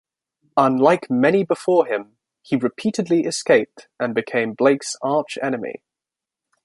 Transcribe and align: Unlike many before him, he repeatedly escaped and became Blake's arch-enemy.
Unlike 0.57 1.11
many 1.11 1.43
before 1.43 1.85
him, 1.85 2.17
he 2.41 2.55
repeatedly 2.55 3.25
escaped 3.25 3.87
and 3.99 4.15
became 4.15 4.55
Blake's 4.55 4.95
arch-enemy. 5.03 5.83